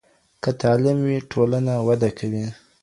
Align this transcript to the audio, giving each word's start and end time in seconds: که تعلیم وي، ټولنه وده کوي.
که 0.43 0.49
تعلیم 0.61 0.97
وي، 1.07 1.17
ټولنه 1.31 1.73
وده 1.87 2.09
کوي. 2.19 2.45